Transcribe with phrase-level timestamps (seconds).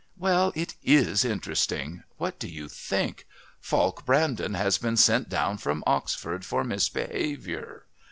[0.17, 2.01] "Well, it is interesting.
[2.17, 3.27] What do you think?
[3.59, 7.85] Falk Brandon has been sent down from Oxford for misbehaviour."